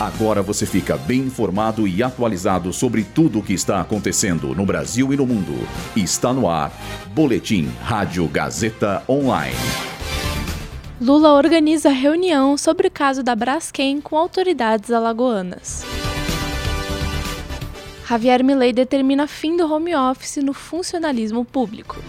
[0.00, 5.12] Agora você fica bem informado e atualizado sobre tudo o que está acontecendo no Brasil
[5.12, 5.52] e no mundo.
[5.94, 6.72] Está no ar.
[7.14, 9.54] Boletim Rádio Gazeta Online.
[10.98, 15.84] Lula organiza reunião sobre o caso da Braskem com autoridades alagoanas.
[18.08, 22.02] Javier Milei determina fim do home office no funcionalismo público.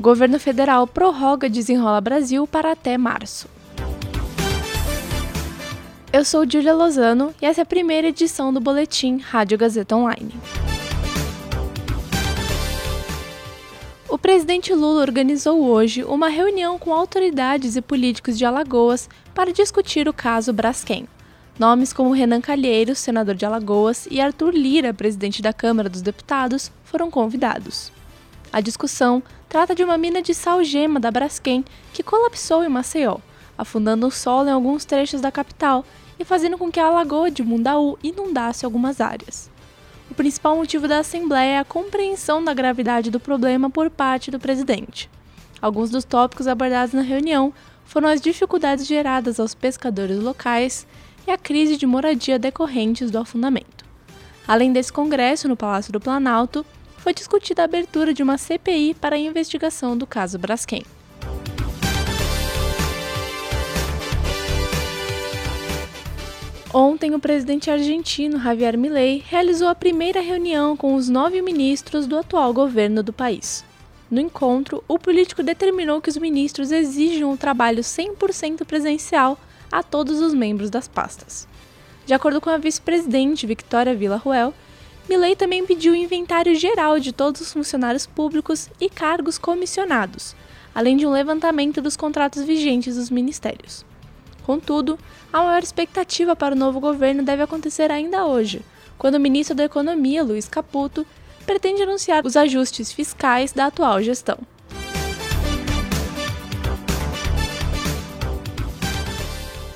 [0.00, 3.61] Governo federal prorroga Desenrola Brasil para até março.
[6.12, 10.30] Eu sou Julia Lozano e essa é a primeira edição do Boletim Rádio Gazeta Online.
[14.06, 20.06] O presidente Lula organizou hoje uma reunião com autoridades e políticos de Alagoas para discutir
[20.06, 21.08] o caso Braskem.
[21.58, 26.70] Nomes como Renan Calheiros, senador de Alagoas, e Arthur Lira, presidente da Câmara dos Deputados,
[26.84, 27.90] foram convidados.
[28.52, 33.16] A discussão trata de uma mina de sal gema da Braskem que colapsou em Maceió,
[33.62, 35.84] afundando o solo em alguns trechos da capital
[36.18, 39.50] e fazendo com que a lagoa de Mundaú inundasse algumas áreas.
[40.10, 44.38] O principal motivo da Assembleia é a compreensão da gravidade do problema por parte do
[44.38, 45.08] presidente.
[45.60, 47.52] Alguns dos tópicos abordados na reunião
[47.84, 50.86] foram as dificuldades geradas aos pescadores locais
[51.26, 53.84] e a crise de moradia decorrentes do afundamento.
[54.46, 56.66] Além desse congresso no Palácio do Planalto,
[56.98, 60.84] foi discutida a abertura de uma CPI para a investigação do caso Braskem.
[66.74, 72.16] Ontem, o presidente argentino Javier Milei realizou a primeira reunião com os nove ministros do
[72.16, 73.62] atual governo do país.
[74.10, 79.38] No encontro, o político determinou que os ministros exijam um trabalho 100% presencial
[79.70, 81.46] a todos os membros das pastas.
[82.06, 84.54] De acordo com a vice-presidente Victoria Villarruel,
[85.06, 90.34] Milei também pediu o inventário geral de todos os funcionários públicos e cargos comissionados,
[90.74, 93.84] além de um levantamento dos contratos vigentes dos ministérios.
[94.44, 94.98] Contudo,
[95.32, 98.62] a maior expectativa para o novo governo deve acontecer ainda hoje,
[98.98, 101.06] quando o ministro da Economia, Luiz Caputo,
[101.46, 104.38] pretende anunciar os ajustes fiscais da atual gestão.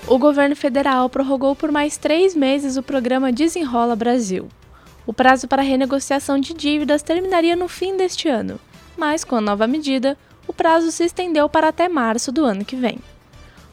[0.08, 4.48] O governo federal prorrogou por mais três meses o programa Desenrola Brasil.
[5.04, 8.60] O prazo para renegociação de dívidas terminaria no fim deste ano,
[8.96, 12.76] mas com a nova medida, o prazo se estendeu para até março do ano que
[12.76, 13.00] vem.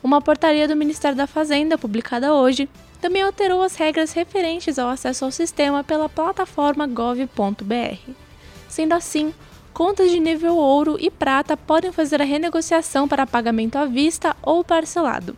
[0.04, 2.68] Uma portaria do Ministério da Fazenda, publicada hoje,
[3.00, 8.12] também alterou as regras referentes ao acesso ao sistema pela plataforma gov.br.
[8.68, 9.34] Sendo assim,
[9.74, 14.62] contas de nível ouro e prata podem fazer a renegociação para pagamento à vista ou
[14.62, 15.38] parcelado.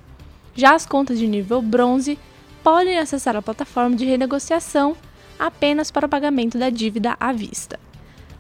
[0.56, 2.18] Já as contas de nível bronze
[2.64, 4.98] podem acessar a plataforma de renegociação
[5.38, 7.80] apenas para o pagamento da dívida à vista.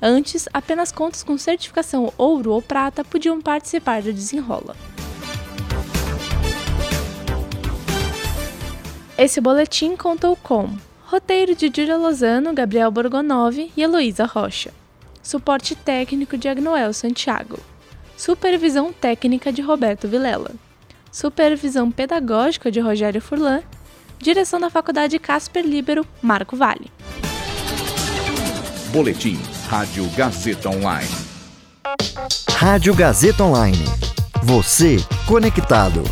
[0.01, 4.75] Antes, apenas contas com certificação ouro ou prata podiam participar do desenrola.
[9.17, 10.69] Esse boletim contou com
[11.05, 14.73] roteiro de Júlia Lozano, Gabriel Borgonov e Heloísa Rocha.
[15.23, 17.57] Suporte técnico de Agnoel Santiago.
[18.17, 20.51] Supervisão técnica de Roberto Vilela.
[21.11, 23.61] Supervisão pedagógica de Rogério Furlan.
[24.19, 26.91] Direção da Faculdade Casper Libero, Marco Vale.
[28.91, 29.39] Boletim
[29.69, 31.15] Rádio Gazeta Online.
[32.49, 33.85] Rádio Gazeta Online.
[34.43, 36.03] Você conectado.